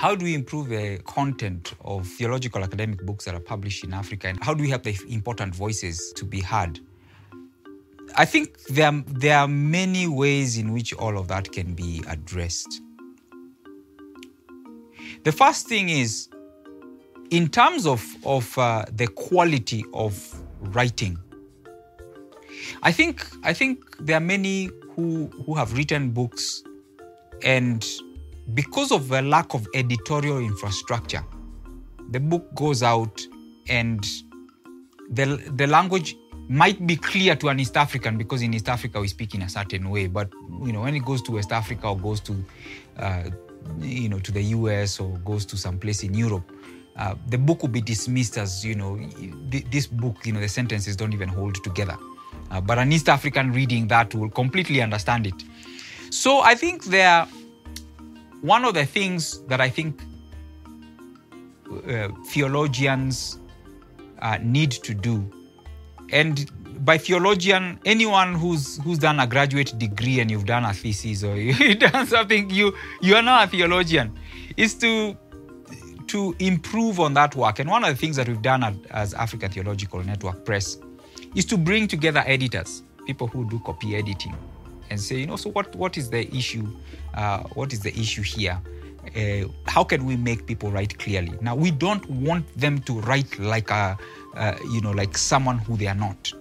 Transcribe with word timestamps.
how 0.00 0.14
do 0.14 0.24
we 0.24 0.32
improve 0.32 0.70
the 0.70 0.96
content 1.04 1.74
of 1.84 2.06
theological 2.06 2.64
academic 2.64 3.04
books 3.04 3.26
that 3.26 3.34
are 3.34 3.40
published 3.54 3.84
in 3.84 3.92
Africa? 3.92 4.28
And 4.28 4.42
how 4.42 4.54
do 4.54 4.62
we 4.62 4.70
help 4.70 4.84
the 4.84 4.98
important 5.10 5.54
voices 5.54 6.14
to 6.16 6.24
be 6.24 6.40
heard? 6.40 6.80
I 8.16 8.24
think 8.24 8.64
there 8.68 8.86
are, 8.86 9.04
there 9.06 9.36
are 9.36 9.46
many 9.46 10.06
ways 10.06 10.56
in 10.56 10.72
which 10.72 10.94
all 10.94 11.18
of 11.18 11.28
that 11.28 11.52
can 11.52 11.74
be 11.74 12.02
addressed. 12.08 12.80
The 15.24 15.32
first 15.32 15.68
thing 15.68 15.90
is, 15.90 16.30
in 17.30 17.50
terms 17.50 17.86
of, 17.86 18.02
of 18.24 18.56
uh, 18.56 18.86
the 18.90 19.06
quality 19.06 19.84
of 19.92 20.34
writing, 20.60 21.18
I 22.82 22.90
think 22.90 23.22
I 23.42 23.52
think 23.52 23.84
there 23.98 24.16
are 24.16 24.20
many 24.20 24.70
who 24.94 25.26
who 25.44 25.54
have 25.56 25.76
written 25.76 26.10
books, 26.10 26.62
and 27.42 27.86
because 28.54 28.92
of 28.92 29.10
a 29.12 29.22
lack 29.22 29.54
of 29.54 29.66
editorial 29.74 30.38
infrastructure, 30.38 31.24
the 32.10 32.20
book 32.20 32.54
goes 32.54 32.82
out 32.82 33.20
and 33.68 34.04
the 35.10 35.36
the 35.54 35.66
language 35.66 36.16
might 36.48 36.84
be 36.84 36.96
clear 36.96 37.36
to 37.36 37.48
an 37.48 37.60
East 37.60 37.76
African 37.76 38.18
because 38.18 38.42
in 38.42 38.52
East 38.52 38.68
Africa 38.68 39.00
we 39.00 39.08
speak 39.08 39.34
in 39.34 39.42
a 39.42 39.48
certain 39.48 39.88
way, 39.90 40.06
but 40.06 40.30
you 40.64 40.72
know 40.72 40.82
when 40.82 40.94
it 40.94 41.04
goes 41.04 41.22
to 41.22 41.32
West 41.32 41.52
Africa 41.52 41.88
or 41.88 41.98
goes 41.98 42.20
to 42.20 42.44
uh, 42.98 43.30
you 43.78 44.08
know 44.08 44.18
to 44.18 44.32
the 44.32 44.42
US 44.42 44.98
or 44.98 45.16
goes 45.18 45.44
to 45.46 45.56
some 45.56 45.78
place 45.78 46.02
in 46.02 46.14
Europe, 46.14 46.50
uh, 46.96 47.14
the 47.28 47.38
book 47.38 47.62
will 47.62 47.68
be 47.68 47.80
dismissed 47.80 48.36
as 48.36 48.64
you 48.64 48.74
know 48.74 48.98
this 49.70 49.86
book 49.86 50.16
you 50.24 50.32
know 50.32 50.40
the 50.40 50.48
sentences 50.48 50.96
don't 50.96 51.12
even 51.12 51.28
hold 51.28 51.62
together. 51.62 51.96
Uh, 52.50 52.60
but 52.60 52.78
an 52.78 52.92
East 52.92 53.08
African 53.08 53.52
reading 53.52 53.86
that 53.88 54.12
will 54.14 54.30
completely 54.30 54.82
understand 54.82 55.26
it. 55.26 55.44
So 56.10 56.40
I 56.40 56.56
think 56.56 56.84
there, 56.84 57.26
one 58.42 58.64
of 58.64 58.74
the 58.74 58.86
things 58.86 59.42
that 59.44 59.60
I 59.60 59.68
think 59.68 60.00
uh, 61.88 62.08
theologians 62.26 63.38
uh, 64.20 64.38
need 64.42 64.70
to 64.70 64.94
do, 64.94 65.30
and 66.10 66.50
by 66.84 66.98
theologian, 66.98 67.78
anyone 67.84 68.34
who's 68.34 68.78
who's 68.78 68.98
done 68.98 69.20
a 69.20 69.26
graduate 69.26 69.78
degree 69.78 70.20
and 70.20 70.30
you've 70.30 70.46
done 70.46 70.64
a 70.64 70.72
thesis 70.72 71.22
or 71.22 71.36
you've 71.40 71.78
done 71.78 72.06
something, 72.06 72.50
you 72.50 72.74
you 73.02 73.14
are 73.14 73.22
now 73.22 73.42
a 73.42 73.46
theologian, 73.46 74.18
is 74.56 74.74
to 74.74 75.16
to 76.08 76.34
improve 76.40 76.98
on 76.98 77.14
that 77.14 77.36
work. 77.36 77.60
And 77.60 77.70
one 77.70 77.84
of 77.84 77.90
the 77.90 77.96
things 77.96 78.16
that 78.16 78.28
we've 78.28 78.42
done 78.42 78.64
at, 78.64 78.74
as 78.90 79.14
Africa 79.14 79.48
Theological 79.48 80.02
Network 80.02 80.44
Press 80.44 80.76
is 81.36 81.44
to 81.44 81.56
bring 81.56 81.86
together 81.86 82.24
editors, 82.26 82.82
people 83.06 83.28
who 83.28 83.48
do 83.48 83.60
copy 83.60 83.94
editing, 83.94 84.34
and 84.90 85.00
say, 85.00 85.16
you 85.16 85.26
know, 85.26 85.36
so 85.36 85.50
what, 85.50 85.74
what 85.76 85.96
is 85.96 86.10
the 86.10 86.28
issue? 86.36 86.66
Uh, 87.14 87.44
what 87.54 87.72
is 87.72 87.80
the 87.80 87.90
issue 87.98 88.22
here? 88.22 88.60
Uh, 89.16 89.48
how 89.66 89.82
can 89.82 90.04
we 90.04 90.16
make 90.16 90.46
people 90.46 90.70
write 90.70 90.98
clearly? 90.98 91.32
Now, 91.40 91.54
we 91.54 91.70
don't 91.70 92.08
want 92.10 92.46
them 92.58 92.80
to 92.82 93.00
write 93.00 93.38
like 93.38 93.70
a, 93.70 93.96
uh, 94.36 94.56
you 94.70 94.80
know, 94.80 94.90
like 94.90 95.16
someone 95.16 95.58
who 95.58 95.76
they 95.76 95.86
are 95.86 95.94
not. 95.94 96.32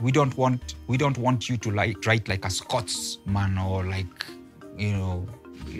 We 0.00 0.12
don't 0.12 0.36
want 0.36 0.74
we 0.88 0.98
don't 0.98 1.16
want 1.16 1.48
you 1.48 1.56
to 1.56 1.70
like 1.70 2.04
write 2.04 2.28
like 2.28 2.44
a 2.44 2.50
Scotsman 2.50 3.56
or 3.56 3.82
like, 3.82 4.26
you 4.76 4.92
know, 4.92 5.26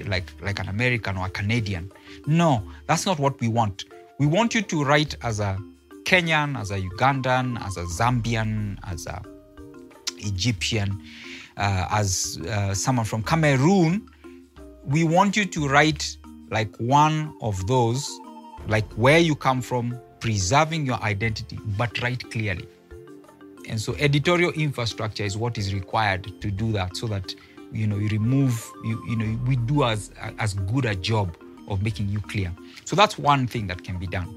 like 0.06 0.32
like 0.40 0.58
an 0.58 0.68
American 0.68 1.18
or 1.18 1.26
a 1.26 1.28
Canadian. 1.28 1.92
No, 2.26 2.62
that's 2.86 3.04
not 3.04 3.18
what 3.18 3.38
we 3.40 3.48
want. 3.48 3.84
We 4.18 4.24
want 4.26 4.54
you 4.54 4.62
to 4.62 4.84
write 4.84 5.16
as 5.22 5.38
a 5.40 5.58
Kenyan, 6.04 6.58
as 6.58 6.70
a 6.70 6.80
Ugandan, 6.80 7.62
as 7.62 7.76
a 7.76 7.82
Zambian, 7.82 8.78
as 8.90 9.06
a 9.06 9.20
Egyptian, 10.18 11.02
uh, 11.56 11.86
as 11.90 12.38
uh, 12.48 12.74
someone 12.74 13.06
from 13.06 13.22
Cameroon, 13.22 14.08
we 14.84 15.04
want 15.04 15.36
you 15.36 15.44
to 15.44 15.68
write 15.68 16.16
like 16.50 16.74
one 16.76 17.34
of 17.40 17.66
those, 17.66 18.08
like 18.68 18.90
where 18.94 19.18
you 19.18 19.34
come 19.34 19.60
from, 19.60 19.98
preserving 20.20 20.86
your 20.86 21.00
identity, 21.02 21.58
but 21.76 22.00
write 22.02 22.30
clearly. 22.30 22.68
And 23.68 23.80
so 23.80 23.94
editorial 23.94 24.52
infrastructure 24.52 25.24
is 25.24 25.36
what 25.36 25.58
is 25.58 25.74
required 25.74 26.40
to 26.40 26.50
do 26.50 26.72
that 26.72 26.96
so 26.96 27.06
that 27.08 27.34
you 27.72 27.86
know 27.86 27.96
you 27.96 28.08
remove 28.08 28.72
you, 28.84 29.02
you 29.08 29.16
know 29.16 29.38
we 29.44 29.56
do 29.56 29.82
as 29.82 30.12
as 30.38 30.54
good 30.54 30.84
a 30.84 30.94
job 30.94 31.36
of 31.68 31.82
making 31.82 32.08
you 32.08 32.20
clear. 32.20 32.52
So 32.84 32.94
that's 32.94 33.18
one 33.18 33.48
thing 33.48 33.66
that 33.66 33.82
can 33.82 33.98
be 33.98 34.06
done. 34.06 34.36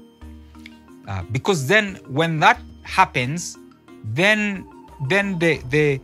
Uh, 1.06 1.22
because 1.30 1.68
then 1.68 1.96
when 2.08 2.40
that 2.40 2.60
happens, 2.82 3.56
then 4.04 4.66
then 5.06 5.38
the 5.38 5.62
the 5.68 6.00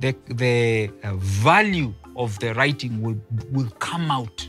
the, 0.00 0.16
the 0.28 0.90
uh, 1.02 1.14
value 1.16 1.92
of 2.16 2.38
the 2.38 2.54
writing 2.54 3.00
will 3.00 3.20
will 3.52 3.70
come 3.78 4.10
out. 4.10 4.48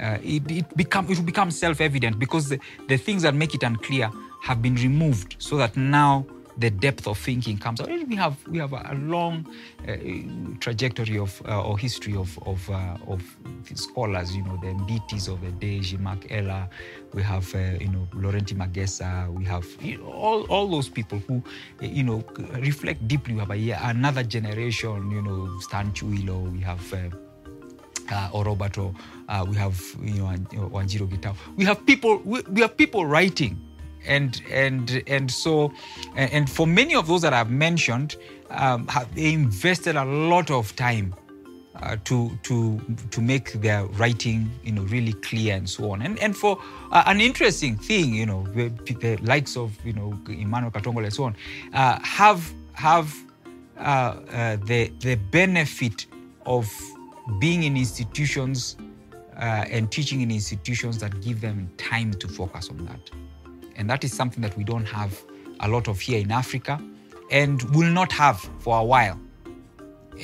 Uh, 0.00 0.18
it, 0.22 0.50
it 0.50 0.76
become 0.76 1.08
it 1.10 1.16
will 1.16 1.24
become 1.24 1.50
self-evident 1.50 2.18
because 2.18 2.48
the, 2.48 2.58
the 2.88 2.96
things 2.96 3.22
that 3.22 3.34
make 3.34 3.54
it 3.54 3.62
unclear 3.62 4.10
have 4.42 4.60
been 4.60 4.74
removed 4.74 5.36
so 5.38 5.56
that 5.56 5.76
now 5.76 6.26
the 6.58 6.70
depth 6.70 7.06
of 7.06 7.18
thinking 7.18 7.58
comes 7.58 7.80
out. 7.80 7.88
We 7.88 8.16
have 8.16 8.36
we 8.48 8.58
have 8.58 8.72
a 8.72 8.94
long 8.94 9.46
uh, 9.88 9.96
trajectory 10.60 11.18
of 11.18 11.42
uh, 11.48 11.62
or 11.62 11.78
history 11.78 12.14
of 12.16 12.38
of, 12.46 12.68
uh, 12.70 12.96
of 13.08 13.22
scholars. 13.74 14.34
You 14.36 14.42
know 14.44 14.56
the 14.60 14.68
Mbitis 14.68 15.28
of 15.28 15.40
the 15.40 15.50
day, 15.52 15.80
Jean-Marc 15.80 16.30
Ela. 16.30 16.68
We 17.12 17.22
have 17.22 17.52
uh, 17.54 17.58
you 17.80 17.88
know 17.88 18.08
Laurenti 18.12 18.54
Magesa. 18.54 19.32
We 19.32 19.44
have 19.44 19.66
you 19.80 19.98
know, 19.98 20.10
all 20.10 20.42
all 20.44 20.68
those 20.68 20.88
people 20.88 21.18
who 21.26 21.42
you 21.80 22.02
know 22.02 22.24
reflect 22.60 23.06
deeply. 23.08 23.34
We 23.34 23.40
have 23.40 23.50
a, 23.50 23.88
another 23.90 24.22
generation. 24.22 25.10
You 25.10 25.22
know 25.22 25.58
Stan 25.60 25.92
Chu 25.92 26.12
Ilo. 26.12 26.38
We 26.38 26.60
have. 26.60 26.92
Uh, 26.92 27.10
uh, 28.12 28.28
Orobator, 28.32 28.94
uh, 29.30 29.46
we 29.48 29.56
have 29.56 29.80
you 30.02 30.20
know 30.20 30.26
Wanjiru 30.68 31.08
Gitau. 31.08 31.34
We 31.56 31.64
have 31.64 31.86
people. 31.86 32.20
We, 32.22 32.42
we 32.42 32.60
have 32.60 32.76
people 32.76 33.06
writing 33.06 33.58
and 34.06 34.42
and 34.50 35.02
and 35.06 35.30
so 35.30 35.72
and 36.16 36.48
for 36.48 36.66
many 36.66 36.94
of 36.94 37.06
those 37.06 37.22
that 37.22 37.32
I've 37.32 37.50
mentioned, 37.50 38.16
um, 38.50 38.86
have, 38.88 39.12
they 39.14 39.32
invested 39.32 39.96
a 39.96 40.04
lot 40.04 40.50
of 40.50 40.74
time 40.76 41.14
uh, 41.76 41.96
to 42.04 42.30
to 42.42 42.80
to 43.10 43.20
make 43.20 43.52
their 43.54 43.84
writing 43.98 44.50
you 44.62 44.72
know 44.72 44.82
really 44.82 45.12
clear 45.14 45.54
and 45.56 45.68
so 45.68 45.90
on. 45.90 46.02
And 46.02 46.18
and 46.20 46.36
for 46.36 46.58
uh, 46.92 47.02
an 47.06 47.20
interesting 47.20 47.76
thing, 47.76 48.14
you 48.14 48.26
know, 48.26 48.46
the, 48.54 48.68
the, 48.68 49.16
likes 49.18 49.56
of 49.56 49.76
you 49.84 49.92
know 49.92 50.18
Emmanuel 50.28 50.70
Katongole 50.70 51.04
and 51.04 51.12
so 51.12 51.24
on, 51.24 51.36
uh, 51.72 51.98
have 52.02 52.52
have 52.74 53.14
uh, 53.76 54.56
the 54.64 54.92
the 55.00 55.16
benefit 55.30 56.06
of 56.46 56.72
being 57.40 57.64
in 57.64 57.76
institutions 57.76 58.76
uh, 59.36 59.64
and 59.68 59.90
teaching 59.90 60.20
in 60.20 60.30
institutions 60.30 60.98
that 60.98 61.20
give 61.22 61.40
them 61.40 61.70
time 61.76 62.12
to 62.14 62.28
focus 62.28 62.68
on 62.68 62.84
that. 62.86 63.10
And 63.76 63.88
that 63.90 64.04
is 64.04 64.12
something 64.12 64.42
that 64.42 64.56
we 64.56 64.64
don't 64.64 64.86
have 64.86 65.20
a 65.60 65.68
lot 65.68 65.88
of 65.88 66.00
here 66.00 66.20
in 66.20 66.30
Africa 66.30 66.80
and 67.30 67.62
will 67.74 67.90
not 67.90 68.12
have 68.12 68.40
for 68.58 68.78
a 68.78 68.84
while. 68.84 69.18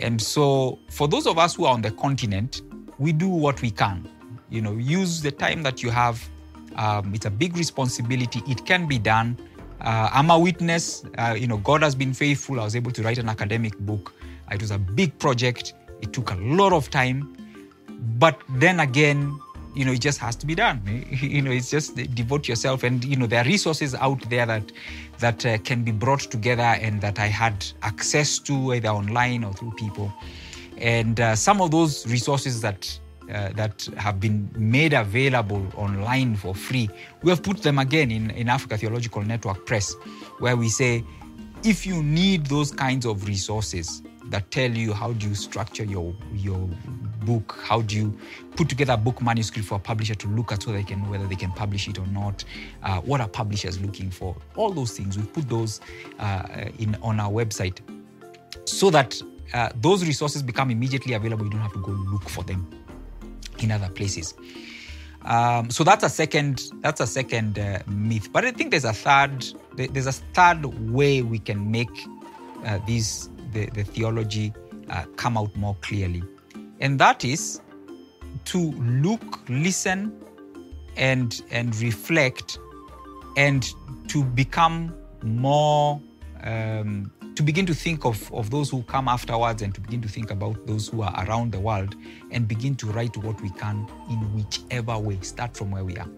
And 0.00 0.21
so, 0.21 0.78
for 0.88 1.09
those 1.09 1.27
of 1.27 1.38
us 1.38 1.56
who 1.56 1.65
are 1.65 1.75
on 1.75 1.83
the 1.83 1.91
continent, 1.91 2.62
we 2.99 3.12
do 3.12 3.28
what 3.28 3.60
we 3.60 3.71
can. 3.71 4.09
You 4.49 4.62
know, 4.62 4.72
use 4.72 5.21
the 5.21 5.33
time 5.33 5.62
that 5.65 5.83
you 5.83 5.91
have. 5.91 6.28
Um, 6.77 7.12
it's 7.15 7.27
a 7.27 7.31
big 7.31 7.56
responsibility. 7.56 8.43
It 8.47 8.65
can 8.65 8.87
be 8.87 8.99
done. 8.99 9.37
Uh, 9.81 10.10
I'm 10.12 10.31
a 10.31 10.39
witness. 10.39 11.05
Uh, 11.19 11.34
you 11.37 11.47
know, 11.47 11.56
God 11.56 11.83
has 11.83 11.94
been 11.94 12.12
faithful. 12.12 12.60
I 12.60 12.65
was 12.65 12.77
able 12.77 12.93
to 12.93 13.03
write 13.03 13.19
an 13.19 13.28
academic 13.28 13.77
book. 13.78 14.15
It 14.50 14.60
was 14.60 14.71
a 14.71 14.78
big 14.78 15.19
project. 15.19 15.75
It 16.03 16.12
took 16.12 16.31
a 16.31 16.37
lot 16.37 16.72
of 16.72 16.91
time. 16.91 17.37
But 18.19 18.41
then 18.50 18.81
again, 18.81 19.41
you 19.75 19.84
know, 19.84 19.92
it 19.92 20.00
just 20.00 20.19
has 20.19 20.36
to 20.36 20.47
be 20.47 20.54
done. 20.54 20.81
You 21.20 21.42
know, 21.42 21.50
it's 21.50 21.70
just 21.70 21.97
devote 22.14 22.48
yourself, 22.48 22.82
and 22.82 23.04
you 23.04 23.16
know, 23.16 23.26
there 23.26 23.42
are 23.42 23.47
resources 23.47 23.95
out 23.95 24.28
there 24.30 24.47
that 24.47 24.72
that 25.18 25.47
uh, 25.47 25.59
can 25.59 25.84
be 25.84 25.92
brought 25.92 26.21
together 26.21 26.62
and 26.62 27.00
that 27.00 27.18
I 27.18 27.27
had 27.27 27.65
access 27.83 28.39
to 28.41 28.74
either 28.74 28.89
online 28.89 29.45
or 29.45 29.53
through 29.53 29.72
people. 29.72 30.12
And 30.78 31.21
uh, 31.21 31.36
some 31.36 31.60
of 31.60 31.71
those 31.71 32.06
resources 32.06 32.60
that 32.62 32.98
uh, 33.33 33.50
that 33.53 33.89
have 33.97 34.18
been 34.18 34.50
made 34.56 34.92
available 34.92 35.65
online 35.77 36.36
for 36.36 36.54
free, 36.54 36.89
we 37.22 37.30
have 37.30 37.42
put 37.42 37.62
them 37.62 37.78
again 37.78 38.10
in, 38.10 38.30
in 38.30 38.48
Africa 38.48 38.77
Theological 38.77 39.22
Network 39.22 39.66
Press, 39.66 39.95
where 40.39 40.56
we 40.56 40.68
say, 40.68 41.04
if 41.62 41.86
you 41.86 42.03
need 42.03 42.47
those 42.47 42.72
kinds 42.72 43.06
of 43.06 43.28
resources 43.28 44.03
that 44.30 44.50
tell 44.50 44.71
you 44.71 44.92
how 44.92 45.12
do 45.12 45.28
you 45.28 45.34
structure 45.34 45.84
your 45.84 46.15
your 46.33 46.68
book 47.25 47.59
how 47.63 47.83
do 47.83 47.97
you 47.97 48.19
put 48.57 48.69
together 48.69 48.95
a 48.95 48.97
book 48.97 49.22
manuscript 49.22 49.69
for 49.69 49.77
a 49.77 49.78
publisher 49.78 50.15
to 50.15 50.28
look 50.28 50.53
at 50.53 50.63
so 50.63 50.72
they 50.72 50.83
can 50.83 51.03
know 51.03 51.11
whether 51.11 51.27
they 51.27 51.37
can 51.37 51.53
publish 51.53 51.89
it 51.89 51.99
or 51.99 52.07
not? 52.09 52.45
Uh, 52.83 53.01
what 53.01 53.21
are 53.21 53.28
publishers 53.28 53.81
looking 53.81 54.11
for? 54.11 54.37
All 54.57 54.71
those 54.71 54.97
things. 54.97 55.19
We 55.19 55.25
put 55.25 55.49
those 55.49 55.81
uh, 56.19 56.67
in 56.78 56.97
on 57.03 57.21
our 57.21 57.31
website 57.31 57.81
so 58.65 58.91
that 58.91 59.21
uh, 59.53 59.71
those 59.81 60.05
resources 60.05 60.43
become 60.43 60.71
immediately 60.71 61.15
available. 61.15 61.45
You 61.45 61.51
don't 61.51 61.61
have 61.61 61.72
to 61.72 61.83
go 61.83 61.93
look 61.93 62.28
for 62.28 62.45
them 62.45 62.69
in 63.59 63.71
other 63.71 63.89
places. 63.89 64.34
Um, 65.22 65.71
so 65.71 65.84
that's 65.84 66.03
a 66.03 66.09
second 66.09 66.63
that's 66.81 67.01
a 67.01 67.07
second 67.07 67.59
uh, 67.59 67.81
myth. 67.87 68.33
But 68.33 68.45
i 68.45 68.51
think 68.51 68.71
there's 68.71 68.87
a 68.87 68.93
third 68.93 69.45
there's 69.77 70.07
a 70.07 70.13
third 70.13 70.65
way 70.91 71.22
we 71.22 71.39
can 71.39 71.71
make 71.71 71.91
uh, 72.65 72.78
these 72.87 73.28
the, 73.53 73.67
the 73.67 73.84
theology 73.84 74.53
uh, 74.89 75.05
come 75.17 75.37
out 75.37 75.55
more 75.57 75.77
clearly 75.83 76.22
and 76.80 76.98
that 76.98 77.24
is 77.24 77.60
to 78.47 78.59
look, 78.59 79.48
listen, 79.48 80.12
and 80.97 81.42
and 81.50 81.74
reflect 81.80 82.59
and 83.36 83.72
to 84.09 84.24
become 84.24 84.94
more 85.22 86.00
um, 86.42 87.12
to 87.36 87.42
begin 87.42 87.65
to 87.66 87.74
think 87.74 88.04
of, 88.04 88.32
of 88.34 88.50
those 88.50 88.71
who 88.71 88.82
come 88.82 89.09
afterwards 89.09 89.62
and 89.62 89.74
to 89.74 89.80
begin 89.80 90.03
to 90.03 90.09
think 90.09 90.30
about 90.30 90.66
those 90.66 90.88
who 90.88 91.03
are 91.03 91.24
around 91.27 91.53
the 91.53 91.60
world 91.60 91.94
and 92.32 92.48
begin 92.48 92.74
to 92.74 92.86
write 92.88 93.16
what 93.18 93.41
we 93.41 93.50
can 93.50 93.88
in 94.10 94.18
whichever 94.34 94.98
way. 94.98 95.18
Start 95.22 95.56
from 95.56 95.71
where 95.71 95.84
we 95.84 95.97
are. 95.97 96.09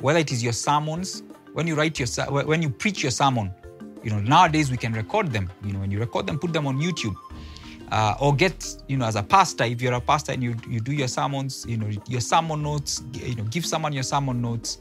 Whether 0.00 0.18
it 0.18 0.32
is 0.32 0.42
your 0.42 0.52
sermons 0.52 1.22
when 1.52 1.66
you 1.66 1.74
write 1.74 1.98
your 1.98 2.08
when 2.44 2.62
you 2.62 2.70
preach 2.70 3.02
your 3.02 3.10
sermon 3.10 3.52
you 4.02 4.10
know 4.10 4.20
nowadays 4.20 4.70
we 4.70 4.76
can 4.76 4.92
record 4.92 5.32
them. 5.32 5.50
You 5.64 5.72
know 5.72 5.80
when 5.80 5.90
you 5.90 5.98
record 5.98 6.26
them 6.26 6.38
put 6.38 6.52
them 6.52 6.66
on 6.66 6.78
youtube 6.78 7.14
uh, 7.92 8.16
or 8.20 8.34
get 8.34 8.76
you 8.88 8.96
know 8.96 9.04
as 9.04 9.16
a 9.16 9.22
pastor 9.22 9.64
if 9.64 9.82
you're 9.82 9.92
a 9.92 10.00
pastor 10.00 10.32
and 10.32 10.42
you, 10.42 10.56
you 10.68 10.80
do 10.80 10.92
your 10.92 11.08
sermons 11.08 11.64
you 11.68 11.76
know 11.76 11.90
your 12.08 12.20
sermon 12.20 12.62
notes 12.62 13.02
you 13.12 13.34
know 13.34 13.44
give 13.44 13.66
someone 13.66 13.92
your 13.92 14.02
sermon 14.02 14.40
notes 14.40 14.78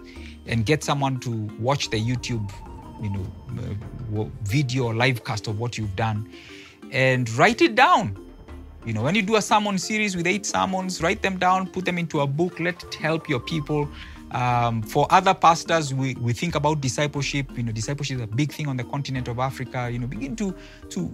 and 0.48 0.66
get 0.66 0.84
someone 0.84 1.20
to 1.20 1.30
watch 1.60 1.90
the 1.90 2.00
youtube 2.00 2.50
you 3.02 3.10
know 3.10 3.26
uh, 3.62 4.26
video 4.44 4.86
or 4.86 4.94
live 4.94 5.24
cast 5.26 5.48
of 5.48 5.60
what 5.60 5.78
you've 5.78 5.96
done 5.96 6.32
and 6.92 7.30
write 7.32 7.62
it 7.62 7.76
down. 7.76 8.18
You 8.86 8.94
know 8.94 9.04
when 9.04 9.14
you 9.14 9.22
do 9.22 9.36
a 9.36 9.42
sermon 9.42 9.78
series 9.78 10.16
with 10.16 10.26
eight 10.26 10.44
sermons 10.44 11.04
write 11.04 11.22
them 11.22 11.38
down 11.38 11.68
put 11.68 11.86
them 11.86 12.00
into 12.00 12.22
a 12.22 12.26
book 12.26 12.60
let 12.60 12.84
it 12.84 12.96
help 12.96 13.30
your 13.30 13.40
people 13.40 13.88
um, 14.32 14.82
for 14.82 15.08
other 15.10 15.34
pastors, 15.34 15.94
we, 15.94 16.16
we 16.16 16.34
think 16.34 16.56
about 16.56 16.80
discipleship. 16.82 17.48
You 17.56 17.64
know, 17.64 17.72
discipleship 17.72 18.18
is 18.18 18.24
a 18.24 18.28
big 18.28 18.54
thing 18.54 18.68
on 18.68 18.78
the 18.78 18.84
continent 18.86 19.28
of 19.28 19.40
Africa. 19.40 19.90
You 19.92 20.00
know, 20.00 20.08
begin 20.08 20.36
to 20.38 20.56
to 20.90 21.14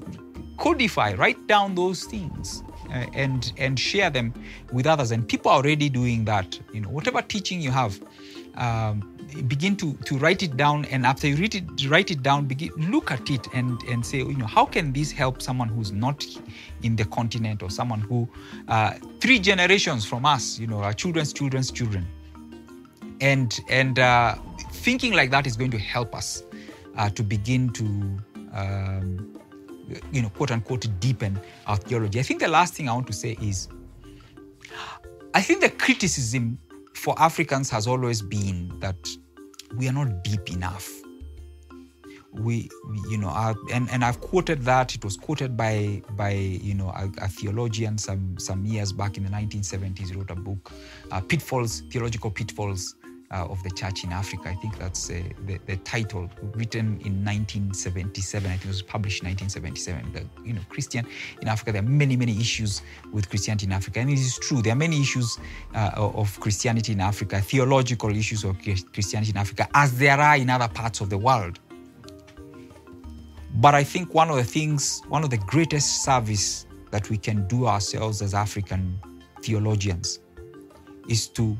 codify, 0.57 1.13
write 1.13 1.47
down 1.47 1.75
those 1.75 2.03
things, 2.03 2.63
uh, 2.89 3.05
and 3.13 3.51
and 3.57 3.79
share 3.79 4.09
them 4.09 4.33
with 4.71 4.85
others. 4.85 5.11
And 5.11 5.27
people 5.27 5.51
are 5.51 5.57
already 5.57 5.89
doing 5.89 6.25
that. 6.25 6.59
You 6.71 6.81
know, 6.81 6.89
whatever 6.89 7.23
teaching 7.23 7.59
you 7.59 7.71
have, 7.71 7.99
um, 8.55 9.17
begin 9.47 9.75
to 9.77 9.93
to 9.93 10.17
write 10.19 10.43
it 10.43 10.55
down. 10.55 10.85
And 10.85 11.03
after 11.03 11.27
you 11.27 11.37
read 11.37 11.55
it, 11.55 11.89
write 11.89 12.11
it 12.11 12.21
down. 12.21 12.45
Begin 12.45 12.71
look 12.91 13.09
at 13.09 13.31
it 13.31 13.47
and 13.55 13.81
and 13.83 14.05
say, 14.05 14.19
you 14.19 14.37
know, 14.37 14.45
how 14.45 14.65
can 14.65 14.93
this 14.93 15.11
help 15.11 15.41
someone 15.41 15.69
who's 15.69 15.91
not 15.91 16.23
in 16.83 16.95
the 16.95 17.05
continent 17.05 17.63
or 17.63 17.71
someone 17.71 18.01
who 18.01 18.29
uh, 18.67 18.93
three 19.19 19.39
generations 19.39 20.05
from 20.05 20.23
us, 20.23 20.59
you 20.59 20.67
know, 20.67 20.83
our 20.83 20.93
children's 20.93 21.33
children's 21.33 21.71
children 21.71 22.05
and 23.21 23.59
and 23.69 23.99
uh, 23.99 24.35
thinking 24.71 25.13
like 25.13 25.31
that 25.31 25.47
is 25.47 25.55
going 25.55 25.71
to 25.71 25.79
help 25.79 26.15
us 26.15 26.43
uh, 26.97 27.09
to 27.09 27.23
begin 27.23 27.69
to 27.69 27.83
um, 28.53 29.39
you 30.11 30.21
know 30.21 30.29
quote 30.29 30.51
unquote 30.51 30.87
deepen 30.99 31.39
our 31.65 31.77
theology. 31.77 32.19
I 32.19 32.23
think 32.23 32.39
the 32.39 32.47
last 32.47 32.73
thing 32.73 32.89
i 32.89 32.93
want 32.93 33.07
to 33.07 33.13
say 33.13 33.37
is 33.41 33.69
i 35.33 35.41
think 35.41 35.61
the 35.61 35.69
criticism 35.69 36.57
for 36.93 37.15
africans 37.19 37.69
has 37.69 37.87
always 37.87 38.21
been 38.21 38.71
that 38.79 38.97
we 39.75 39.87
are 39.87 39.93
not 39.93 40.23
deep 40.23 40.49
enough. 40.51 40.89
We, 42.33 42.69
you 43.09 43.17
know 43.17 43.29
uh, 43.29 43.55
and, 43.73 43.89
and 43.89 44.05
i've 44.05 44.21
quoted 44.21 44.61
that. 44.63 44.93
It 44.93 45.03
was 45.03 45.17
quoted 45.17 45.57
by 45.57 46.03
by 46.11 46.31
you 46.31 46.75
know 46.75 46.89
a, 46.89 47.09
a, 47.19 47.27
theologian 47.27 47.97
some 47.97 48.37
some 48.37 48.63
years 48.63 48.91
back 48.91 49.17
in 49.17 49.23
the 49.23 49.29
1970s 49.31 50.15
wrote 50.15 50.29
a 50.29 50.35
book 50.35 50.71
uh, 51.09 51.19
pitfalls 51.19 51.81
theological 51.89 52.29
pitfalls 52.29 52.95
uh, 53.31 53.45
of 53.45 53.61
the 53.63 53.69
church 53.71 54.03
in 54.03 54.11
Africa. 54.11 54.49
I 54.49 54.55
think 54.55 54.77
that's 54.77 55.09
uh, 55.09 55.21
the, 55.45 55.59
the, 55.65 55.77
title, 55.77 56.29
written 56.53 56.99
in 57.01 57.23
1977. 57.25 58.49
I 58.49 58.53
think 58.53 58.65
it 58.65 58.67
was 58.67 58.81
published 58.81 59.21
in 59.21 59.29
1977. 59.29 60.13
The, 60.13 60.47
you 60.47 60.53
know, 60.53 60.61
Christian 60.69 61.05
in 61.41 61.47
Africa. 61.47 61.73
There 61.73 61.81
are 61.81 61.85
many, 61.85 62.15
many 62.15 62.39
issues 62.39 62.81
with 63.11 63.29
Christianity 63.29 63.65
in 63.65 63.73
Africa, 63.73 63.99
and 63.99 64.09
it 64.09 64.19
is 64.19 64.37
true. 64.37 64.61
There 64.61 64.73
are 64.73 64.77
many 64.77 65.01
issues 65.01 65.37
uh, 65.75 65.91
of 65.95 66.39
Christianity 66.39 66.93
in 66.93 67.01
Africa, 67.01 67.41
theological 67.41 68.15
issues 68.15 68.43
of 68.43 68.57
Christianity 68.59 69.31
in 69.31 69.37
Africa, 69.37 69.67
as 69.73 69.97
there 69.97 70.19
are 70.19 70.37
in 70.37 70.49
other 70.49 70.67
parts 70.67 71.01
of 71.01 71.09
the 71.09 71.17
world. 71.17 71.59
But 73.55 73.75
I 73.75 73.83
think 73.83 74.13
one 74.13 74.29
of 74.29 74.35
the 74.35 74.43
things, 74.43 75.01
one 75.07 75.23
of 75.23 75.31
the 75.31 75.37
greatest 75.37 76.03
service 76.03 76.65
that 76.91 77.09
we 77.09 77.17
can 77.17 77.47
do 77.47 77.65
ourselves 77.65 78.21
as 78.21 78.33
African 78.33 78.99
theologians 79.41 80.19
is 81.09 81.27
to 81.29 81.57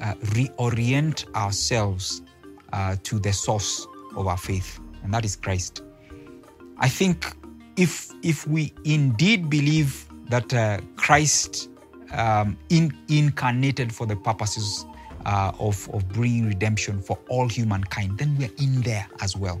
uh, 0.00 0.14
reorient 0.14 1.32
ourselves 1.34 2.22
uh, 2.72 2.96
to 3.02 3.18
the 3.18 3.32
source 3.32 3.86
of 4.16 4.26
our 4.26 4.36
faith, 4.36 4.80
and 5.02 5.12
that 5.14 5.24
is 5.24 5.36
Christ. 5.36 5.82
I 6.78 6.88
think 6.88 7.36
if 7.76 8.10
if 8.22 8.46
we 8.46 8.72
indeed 8.84 9.50
believe 9.50 10.06
that 10.28 10.52
uh, 10.54 10.80
Christ 10.96 11.68
um, 12.12 12.56
in, 12.68 12.96
incarnated 13.08 13.92
for 13.94 14.06
the 14.06 14.16
purposes 14.16 14.86
uh, 15.26 15.52
of, 15.58 15.88
of 15.92 16.08
bringing 16.08 16.46
redemption 16.46 17.00
for 17.00 17.18
all 17.28 17.48
humankind, 17.48 18.18
then 18.18 18.36
we're 18.38 18.50
in 18.58 18.80
there 18.82 19.06
as 19.20 19.36
well. 19.36 19.60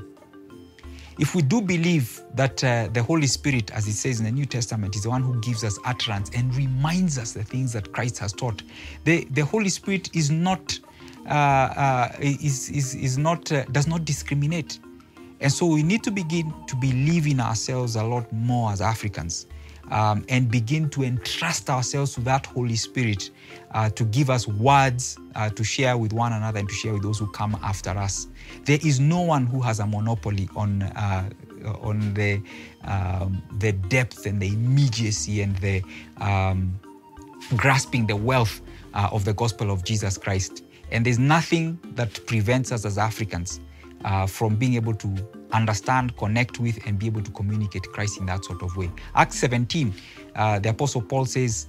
If 1.20 1.34
we 1.34 1.42
do 1.42 1.60
believe 1.60 2.22
that 2.34 2.64
uh, 2.64 2.88
the 2.94 3.02
Holy 3.02 3.26
Spirit, 3.26 3.70
as 3.72 3.86
it 3.86 3.92
says 3.92 4.20
in 4.20 4.24
the 4.24 4.32
New 4.32 4.46
Testament, 4.46 4.96
is 4.96 5.02
the 5.02 5.10
one 5.10 5.22
who 5.22 5.38
gives 5.42 5.62
us 5.64 5.78
utterance 5.84 6.30
and 6.34 6.54
reminds 6.56 7.18
us 7.18 7.32
the 7.32 7.44
things 7.44 7.74
that 7.74 7.92
Christ 7.92 8.18
has 8.20 8.32
taught, 8.32 8.62
the, 9.04 9.26
the 9.32 9.44
Holy 9.44 9.68
Spirit 9.68 10.08
is 10.16 10.30
not 10.30 10.80
uh, 11.26 11.28
uh, 11.28 12.08
is, 12.20 12.70
is, 12.70 12.94
is 12.94 13.18
not 13.18 13.52
uh, 13.52 13.64
does 13.66 13.86
not 13.86 14.06
discriminate. 14.06 14.80
And 15.40 15.52
so 15.52 15.66
we 15.66 15.82
need 15.82 16.02
to 16.04 16.10
begin 16.10 16.54
to 16.66 16.76
believe 16.76 17.26
in 17.26 17.38
ourselves 17.38 17.96
a 17.96 18.02
lot 18.02 18.32
more 18.32 18.72
as 18.72 18.80
Africans 18.80 19.46
um, 19.90 20.24
and 20.28 20.50
begin 20.50 20.88
to 20.90 21.02
entrust 21.02 21.68
ourselves 21.68 22.14
to 22.14 22.20
that 22.22 22.46
Holy 22.46 22.76
Spirit 22.76 23.30
uh, 23.72 23.90
to 23.90 24.04
give 24.04 24.30
us 24.30 24.46
words 24.46 25.18
uh, 25.34 25.50
to 25.50 25.64
share 25.64 25.96
with 25.96 26.12
one 26.12 26.32
another 26.32 26.58
and 26.58 26.68
to 26.68 26.74
share 26.74 26.92
with 26.92 27.02
those 27.02 27.18
who 27.18 27.26
come 27.28 27.58
after 27.62 27.90
us. 27.90 28.28
There 28.64 28.78
is 28.82 29.00
no 29.00 29.20
one 29.20 29.46
who 29.46 29.60
has 29.60 29.80
a 29.80 29.86
monopoly 29.86 30.48
on 30.56 30.82
uh, 30.82 31.30
on 31.82 32.14
the 32.14 32.40
um, 32.84 33.42
the 33.58 33.72
depth 33.72 34.26
and 34.26 34.40
the 34.40 34.48
immediacy 34.48 35.42
and 35.42 35.56
the 35.58 35.82
um, 36.18 36.78
grasping 37.56 38.06
the 38.06 38.16
wealth 38.16 38.60
uh, 38.94 39.08
of 39.12 39.24
the 39.24 39.34
gospel 39.34 39.70
of 39.70 39.84
Jesus 39.84 40.16
Christ. 40.16 40.64
And 40.90 41.06
there's 41.06 41.18
nothing 41.18 41.78
that 41.94 42.24
prevents 42.26 42.72
us 42.72 42.84
as 42.84 42.98
Africans 42.98 43.60
uh, 44.04 44.26
from 44.26 44.56
being 44.56 44.74
able 44.74 44.94
to 44.94 45.08
understand, 45.52 46.16
connect 46.16 46.58
with, 46.58 46.78
and 46.86 46.98
be 46.98 47.06
able 47.06 47.22
to 47.22 47.30
communicate 47.32 47.84
Christ 47.92 48.18
in 48.18 48.26
that 48.26 48.44
sort 48.44 48.62
of 48.62 48.76
way. 48.76 48.90
Acts 49.14 49.38
17, 49.38 49.92
uh, 50.36 50.58
the 50.58 50.70
Apostle 50.70 51.02
Paul 51.02 51.24
says, 51.24 51.66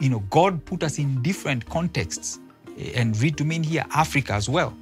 you 0.00 0.08
know, 0.08 0.20
God 0.30 0.64
put 0.64 0.82
us 0.82 0.98
in 0.98 1.22
different 1.22 1.68
contexts, 1.68 2.40
and 2.94 3.20
read 3.20 3.36
to 3.36 3.44
mean 3.44 3.62
here 3.62 3.84
Africa 3.92 4.32
as 4.32 4.48
well, 4.48 4.74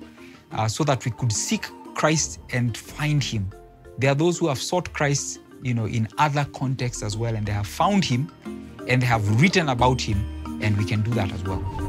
uh, 0.53 0.69
so 0.69 0.85
that 0.85 1.05
we 1.05 1.11
could 1.11 1.33
seek 1.33 1.67
Christ 1.95 2.41
and 2.51 2.77
find 2.77 3.23
Him. 3.23 3.51
There 3.99 4.13
are 4.13 4.15
those 4.15 4.39
who 4.39 4.49
have 4.49 4.59
sought 4.59 4.93
Christ, 4.93 5.41
you 5.63 5.75
know, 5.75 5.87
in 5.87 6.09
other 6.19 6.47
contexts 6.55 7.03
as 7.03 7.17
well, 7.17 7.35
and 7.35 7.45
they 7.45 7.53
have 7.53 7.67
found 7.67 8.05
Him, 8.05 8.31
and 8.87 9.03
they 9.03 9.07
have 9.07 9.41
written 9.41 9.69
about 9.69 10.01
Him, 10.01 10.19
and 10.63 10.77
we 10.79 10.85
can 10.85 11.03
do 11.03 11.11
that 11.13 11.33
as 11.33 11.43
well. 11.43 11.88